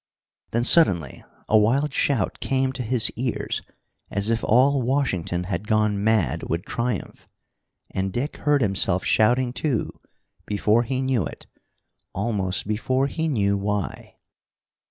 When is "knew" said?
11.03-11.27, 13.27-13.55